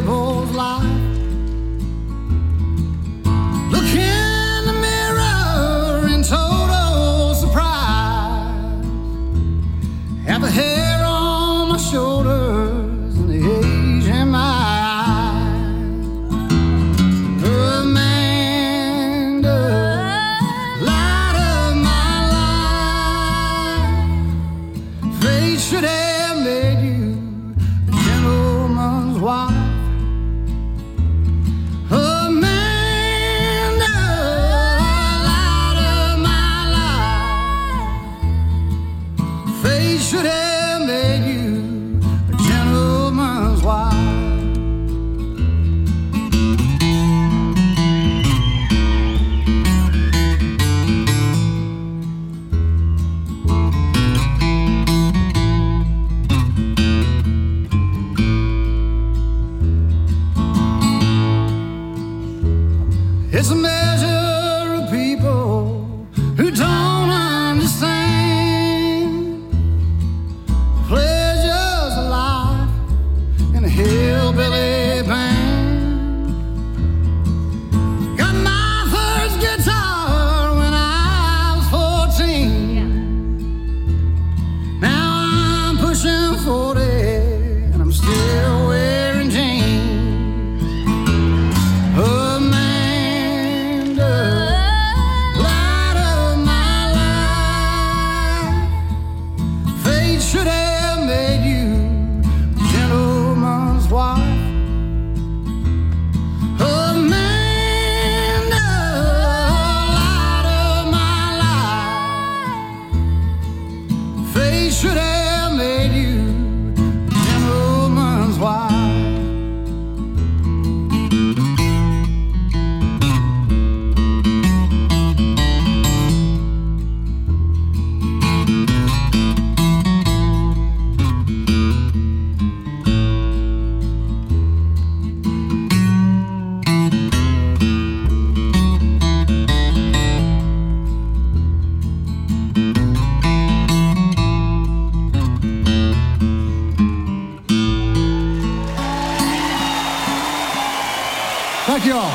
[151.71, 152.11] Thank you all.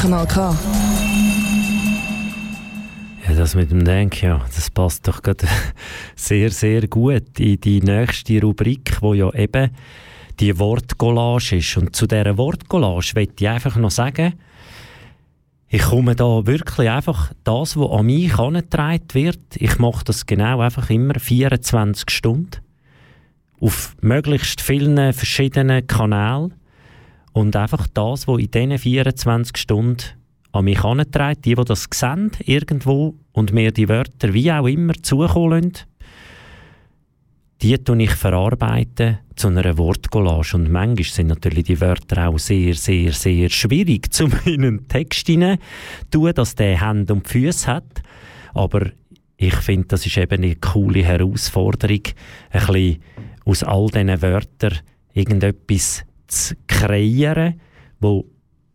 [0.00, 0.56] Kanal K.
[3.28, 5.46] Ja, das mit dem Denk, ja, das passt doch gerade
[6.16, 9.70] sehr, sehr gut in die nächste Rubrik, wo ja eben
[10.40, 11.76] die Wortcollage ist.
[11.76, 14.32] Und zu dieser Wortcollage möchte ich einfach noch sagen,
[15.68, 20.58] ich komme da wirklich einfach das, was an mich herangetragen wird, ich mache das genau
[20.58, 22.67] einfach immer 24 Stunden
[23.60, 26.54] auf möglichst vielen verschiedenen Kanälen
[27.32, 30.04] und einfach das, was in diesen 24 Stunden
[30.52, 34.94] an mich herangetragen, die, die das sehen, irgendwo und mir die Wörter wie auch immer
[34.94, 35.86] zukommen lassen,
[37.62, 40.56] die tue ich verarbeiten zu einer Wortcollage.
[40.56, 45.26] Und manchmal sind natürlich die Wörter auch sehr, sehr, sehr schwierig, zum in einen Text
[45.26, 45.58] hinein
[46.10, 48.02] tun, dass der Hände und Füße hat.
[48.54, 48.90] Aber
[49.36, 52.02] ich finde, das ist eben eine coole Herausforderung,
[52.50, 53.02] ein bisschen
[53.48, 54.78] aus all diesen Wörtern
[55.14, 57.60] irgendetwas zu kreieren,
[57.98, 58.26] wo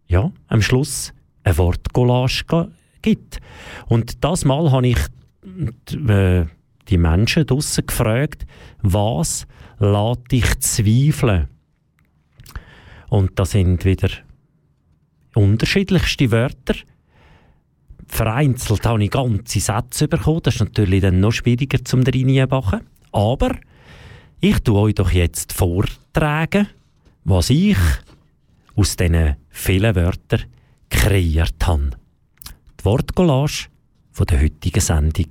[0.07, 1.13] ja, am Schluss
[1.43, 2.71] eine Wortcollage
[3.01, 3.39] gibt.
[3.87, 4.97] Und das Mal habe ich
[6.09, 6.45] äh,
[6.89, 8.45] die Menschen draussen gefragt,
[8.81, 9.45] was
[9.77, 11.47] lässt dich zweifeln?
[13.09, 14.09] Und da sind wieder
[15.35, 16.75] unterschiedlichste Wörter.
[18.07, 20.41] Vereinzelt habe ich ganze Sätze bekommen.
[20.43, 22.81] Das ist natürlich dann noch schwieriger zum reinbachen.
[23.11, 23.51] Aber
[24.43, 26.67] ich tue euch doch jetzt vortragen,
[27.23, 27.77] was ich
[28.75, 30.43] aus diesen vielen Wörtern
[30.89, 31.91] kreiert habe.
[32.77, 33.69] Die Wortcollage
[34.11, 35.27] von der heutigen Sendung,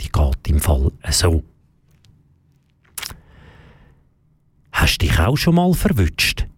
[0.00, 1.44] die geht im Fall so.
[4.72, 6.48] Hast dich auch schon mal verwünscht?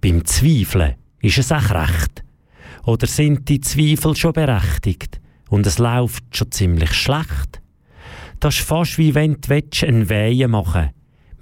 [0.00, 2.24] Beim Zweifeln ist es auch recht.
[2.84, 5.20] Oder sind die Zweifel schon berechtigt
[5.50, 7.60] und es läuft schon ziemlich schlecht?
[8.40, 10.94] Das ist fast wie wenn du einen Wehen machen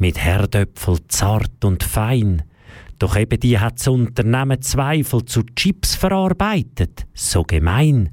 [0.03, 2.43] mit Herdöpfel zart und fein.
[2.99, 7.07] Doch eben die hat das Unternehmen Zweifel zu Chips verarbeitet.
[7.15, 8.11] So gemein.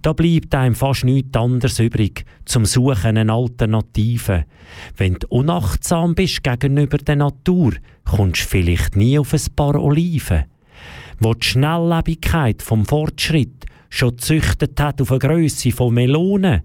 [0.00, 4.44] Da bleibt einem fast nichts anderes übrig, zum Suchen einer Alternative.
[4.96, 7.72] Wenn du unachtsam bist gegenüber der Natur,
[8.04, 10.44] kommst du vielleicht nie auf ein paar Oliven.
[11.18, 16.62] Wo die Schnelllebigkeit vom Fortschritt schon gezüchtet hat auf eine Grösse von Melonen,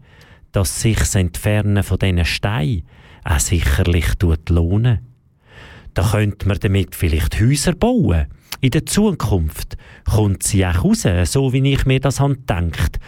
[0.51, 2.84] dass sich das Entfernen von diesen Steinen
[3.24, 4.07] auch sicherlich
[4.49, 4.99] lohnen.
[5.93, 8.28] Da könnte man damit vielleicht Häuser bauen.
[8.61, 12.99] In der Zukunft kommt sie auch raus, so wie ich mir das gedacht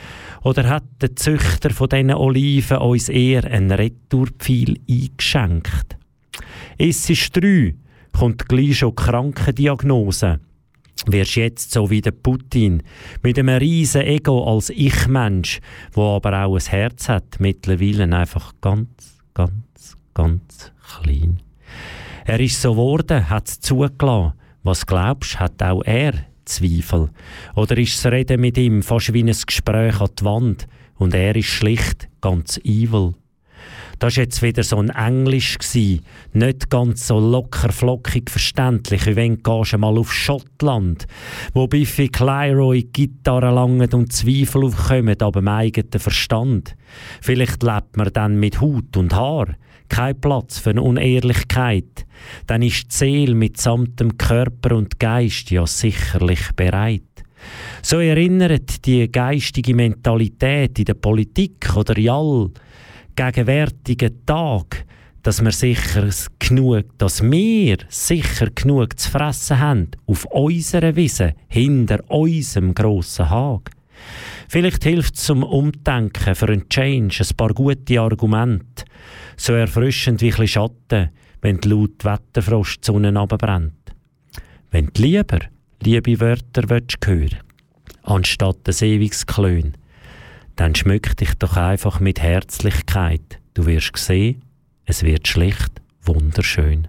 [0.43, 5.97] Oder hat der Züchter von diesen Oliven uns eher einen Retourpfeil eingeschenkt?
[6.77, 7.75] Es ist drei,
[8.11, 10.39] kommt gleich schon Krankendiagnose.
[11.07, 12.83] Wirst jetzt so wie der Putin,
[13.21, 15.59] mit einem riesen Ego als Ich-Mensch,
[15.93, 18.87] wo aber auch ein Herz hat, mittlerweile einfach ganz,
[19.33, 19.53] ganz,
[20.15, 20.71] ganz
[21.03, 21.41] klein.
[22.25, 24.33] Er ist so geworden, hat es zugelassen.
[24.63, 26.13] Was glaubst, hat auch er
[26.45, 27.11] Zweifel?
[27.55, 31.35] Oder ist das Reden mit ihm fast wie ein Gespräch an die Wand und er
[31.35, 33.13] ist schlicht ganz evil?
[33.99, 36.01] Das war jetzt wieder so ein Englisch, gewesen.
[36.33, 41.05] nicht ganz so locker flockig verständlich, wie wenn du mal auf Schottland,
[41.53, 46.75] wo Biffy Clyro in Gitarre langen und Zweifel aufkommen, aber im eigenen Verstand.
[47.21, 49.55] Vielleicht lebt man dann mit Hut und Haar,
[49.89, 52.05] kein Platz für Unehrlichkeit,
[52.47, 57.03] dann ist die Seele mitsamt dem Körper und Geist ja sicherlich bereit.
[57.81, 62.51] So erinnert die geistige Mentalität in der Politik oder in all
[63.15, 64.85] gegenwärtigen Tag,
[65.23, 66.09] dass wir sicher
[66.39, 73.71] genug, dass wir sicher genug zu fressen haben auf unserer Wiese hinter unserem grossen Hag.
[74.47, 78.85] Vielleicht hilft es zum Umdenken für einen Change ein paar gute Argumente,
[79.37, 81.09] so erfrischend wie ein Schatten,
[81.41, 83.73] wenn die laut Wetterfrost die Sonne runterbrennt.
[84.71, 85.39] Wenn du lieber
[85.81, 87.39] liebe Wörter willst hören
[88.05, 89.73] anstatt des ewiges Klön,
[90.55, 93.39] dann schmück dich doch einfach mit Herzlichkeit.
[93.53, 94.41] Du wirst sehen,
[94.85, 96.87] es wird schlicht wunderschön.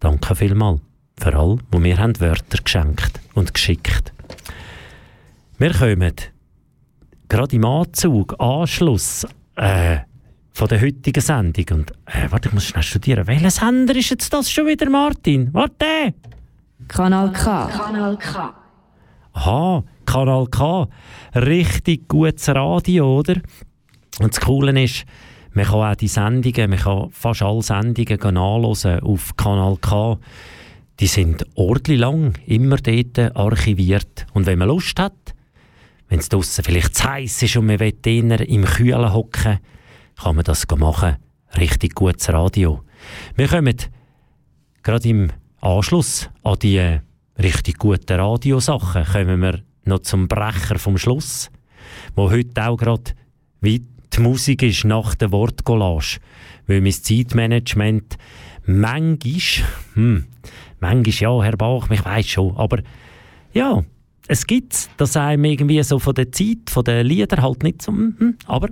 [0.00, 0.80] Danke vielmals
[1.18, 4.12] für all, wo mir Wörter geschenkt und geschickt.
[5.58, 6.14] Wir kommen
[7.28, 9.26] gerade im Anzug, Anschluss
[9.56, 9.98] äh,
[10.58, 11.66] von der heutigen Sendung.
[11.70, 13.28] Und äh, warte, ich muss schnell studieren.
[13.28, 15.54] Welcher Sender ist jetzt das schon wieder, Martin?
[15.54, 16.14] Warte!
[16.88, 17.66] Kanal K.
[17.68, 18.54] Kanal K.
[19.34, 20.88] Aha, Kanal K.
[21.36, 23.36] Richtig gutes Radio, oder?
[24.18, 25.04] Und das Coole ist,
[25.52, 30.18] man kann auch die Sendungen, man kann fast alle Sendungen auf Kanal K.
[30.98, 34.26] Die sind ordentlich lang, immer dort archiviert.
[34.32, 35.36] Und wenn man Lust hat,
[36.08, 37.94] wenn es draussen vielleicht zu heiß ist und man will
[38.48, 39.60] im Kühlen hocken,
[40.20, 41.16] kann man das machen.
[41.56, 42.82] Richtig gutes Radio.
[43.36, 43.76] Wir kommen
[44.82, 47.00] gerade im Anschluss an die äh,
[47.38, 51.50] richtig guten Radiosachen kommen wir noch zum Brecher vom Schluss,
[52.14, 53.12] wo heute auch gerade
[53.60, 56.18] wie die Musik ist nach der Wortcollage,
[56.66, 58.16] weil mein Zeitmanagement
[58.66, 60.26] manchmal, hm,
[60.80, 62.80] manchmal ja, Herr Bach, ich weiß schon, aber
[63.52, 63.84] ja,
[64.26, 67.92] es gibt, dass einem irgendwie so von der Zeit, von den Liedern halt nicht so,
[67.92, 68.68] hm, aber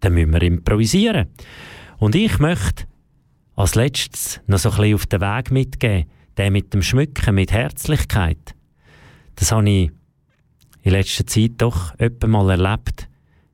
[0.00, 1.28] dann müssen wir improvisieren.
[1.98, 2.84] Und ich möchte
[3.56, 7.52] als letztes noch so ein bisschen auf den Weg mitgeben, der mit dem Schmücken, mit
[7.52, 8.54] Herzlichkeit.
[9.34, 9.90] Das habe ich
[10.82, 13.08] in letzter Zeit doch öppe mal erlebt.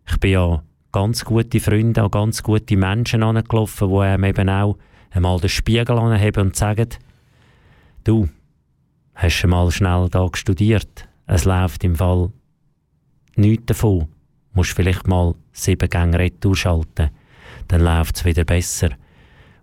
[0.06, 4.76] Ich bin ja ganz gute Freunde, an ganz gute Menschen angelaufen, die einem eben auch
[5.10, 6.88] einmal den Spiegel anheben und sagen,
[8.04, 8.28] du,
[9.14, 11.08] hast du mal schnell da studiert?
[11.26, 12.30] Es läuft im Fall
[13.36, 14.08] nichts davon.
[14.54, 17.10] Musst vielleicht mal sieben Gänge Retour schalten.
[17.68, 18.90] Dann läuft es wieder besser.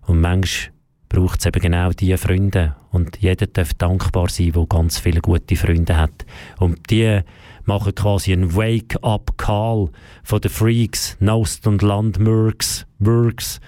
[0.02, 0.72] Und manchmal
[1.12, 2.74] braucht es eben genau diese Freunde.
[2.90, 6.24] Und jeder darf dankbar sein, der ganz viele gute Freunde hat.
[6.58, 7.20] Und die
[7.64, 9.90] machen quasi einen Wake-up-Call
[10.24, 13.60] von den Freaks, Nost und Landmurks, Burgs.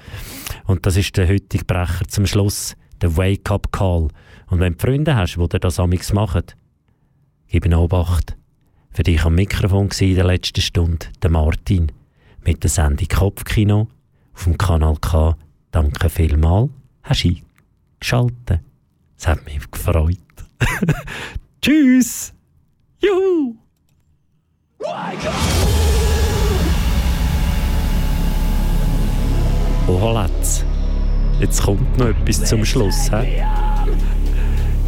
[0.64, 4.08] Und das ist der heutige Brecher zum Schluss, der Wake-up-Call.
[4.48, 6.44] Und wenn du Freunde hast, die dir das amigs machen,
[7.48, 8.36] gib ihnen Obacht.
[8.94, 11.90] Für dich am Mikrofon war in der letzten Stunde der Martin
[12.44, 13.88] mit der Sendung Kopfkino
[14.32, 15.36] auf dem Kanal K.
[15.72, 16.70] Danke vielmals,
[17.02, 17.34] hast du
[17.98, 18.60] eingeschaltet.
[19.18, 20.18] Es hat mich gefreut.
[21.60, 22.32] Tschüss!
[23.00, 23.56] Juhu!
[29.88, 30.64] Oh, Letz.
[31.40, 33.10] Jetzt kommt noch etwas zum Schluss.
[33.10, 33.42] He?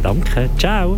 [0.01, 0.97] Danke, ciao!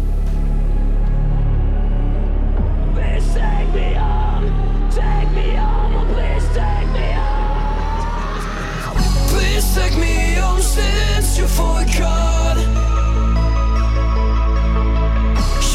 [10.80, 12.58] Since you forgot.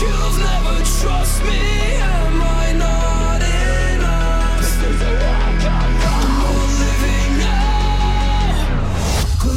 [0.01, 0.85] You've never
[1.47, 1.63] me,
[2.15, 3.41] am I not
[3.93, 4.69] enough?
[6.13, 8.55] I'm living now,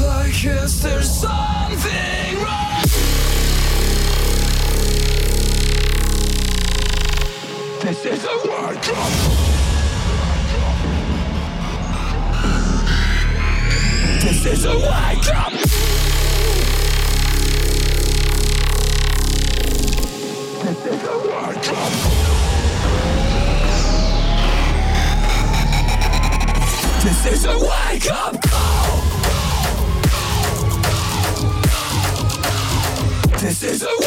[0.08, 2.84] like yes, there's something wrong.
[7.82, 9.47] This is a wake up.
[14.28, 15.54] This is a wake up.
[20.64, 21.94] This is a wake up.
[27.04, 29.00] This is a wake up call.
[33.40, 34.07] This is a